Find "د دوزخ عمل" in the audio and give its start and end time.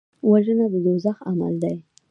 0.73-1.53